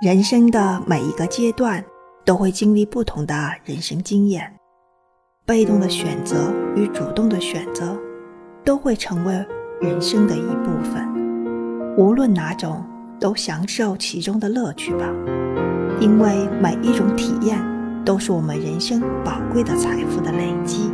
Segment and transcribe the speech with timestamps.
[0.00, 1.84] 人生的每一个阶段
[2.24, 3.34] 都会经历不同的
[3.66, 4.50] 人生经验。
[5.44, 7.98] 被动的选择与主动的选择
[8.64, 9.34] 都会成为
[9.78, 11.06] 人生的一部分。
[11.98, 12.82] 无论哪种
[13.20, 15.04] 都享受其中的乐趣吧。
[16.00, 17.62] 因为每一种体验
[18.02, 20.90] 都是我们人生宝贵的财富的累积。